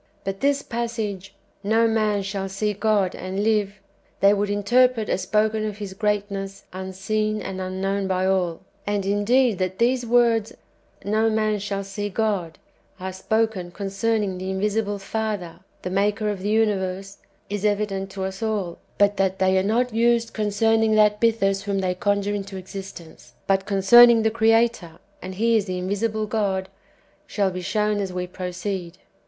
[0.23, 1.35] But this passage,"
[1.73, 3.75] No man shall see God and live,"
[4.19, 9.05] they would interpret as spoken of His greatness un seen and unknown by all; and
[9.05, 10.53] indeed that these words,"
[11.15, 12.57] No man shall see God,"
[12.99, 18.41] are spoken concerning the invisible Father, the Maker of the universe, is evident to us
[18.41, 23.33] all; but that they are not used concerning that Bythus whom they conjure into existence,
[23.45, 26.69] but concerning the Creator (and He is the invisible God),
[27.27, 28.97] shall be shown as we proceed.